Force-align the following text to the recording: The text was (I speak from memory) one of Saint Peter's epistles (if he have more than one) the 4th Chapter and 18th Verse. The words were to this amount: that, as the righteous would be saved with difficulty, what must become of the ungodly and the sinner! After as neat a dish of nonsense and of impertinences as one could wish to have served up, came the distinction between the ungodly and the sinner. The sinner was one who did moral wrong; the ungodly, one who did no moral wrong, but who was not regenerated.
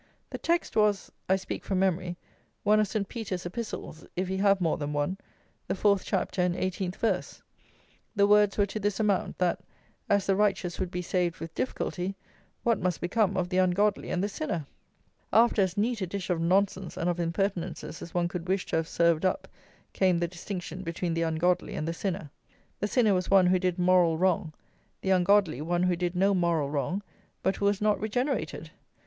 The 0.31 0.39
text 0.39 0.75
was 0.75 1.11
(I 1.29 1.35
speak 1.35 1.63
from 1.63 1.77
memory) 1.77 2.17
one 2.63 2.79
of 2.79 2.87
Saint 2.87 3.07
Peter's 3.07 3.45
epistles 3.45 4.03
(if 4.15 4.29
he 4.29 4.37
have 4.37 4.59
more 4.59 4.79
than 4.79 4.93
one) 4.93 5.19
the 5.67 5.75
4th 5.75 6.01
Chapter 6.05 6.41
and 6.41 6.55
18th 6.55 6.95
Verse. 6.95 7.43
The 8.15 8.25
words 8.25 8.57
were 8.57 8.65
to 8.65 8.79
this 8.79 8.99
amount: 8.99 9.37
that, 9.37 9.59
as 10.09 10.25
the 10.25 10.35
righteous 10.35 10.79
would 10.79 10.89
be 10.89 11.03
saved 11.03 11.39
with 11.39 11.53
difficulty, 11.53 12.15
what 12.63 12.79
must 12.79 12.99
become 12.99 13.37
of 13.37 13.49
the 13.49 13.59
ungodly 13.59 14.09
and 14.09 14.23
the 14.23 14.27
sinner! 14.27 14.65
After 15.31 15.61
as 15.61 15.77
neat 15.77 16.01
a 16.01 16.07
dish 16.07 16.31
of 16.31 16.41
nonsense 16.41 16.97
and 16.97 17.07
of 17.07 17.19
impertinences 17.19 18.01
as 18.01 18.11
one 18.11 18.27
could 18.27 18.47
wish 18.47 18.65
to 18.65 18.77
have 18.77 18.87
served 18.87 19.23
up, 19.23 19.47
came 19.93 20.17
the 20.17 20.27
distinction 20.27 20.81
between 20.81 21.13
the 21.13 21.21
ungodly 21.21 21.75
and 21.75 21.87
the 21.87 21.93
sinner. 21.93 22.31
The 22.79 22.87
sinner 22.87 23.13
was 23.13 23.29
one 23.29 23.45
who 23.45 23.59
did 23.59 23.77
moral 23.77 24.17
wrong; 24.17 24.55
the 25.01 25.11
ungodly, 25.11 25.61
one 25.61 25.83
who 25.83 25.95
did 25.95 26.15
no 26.15 26.33
moral 26.33 26.71
wrong, 26.71 27.03
but 27.43 27.57
who 27.57 27.65
was 27.65 27.79
not 27.81 28.01
regenerated. 28.01 28.71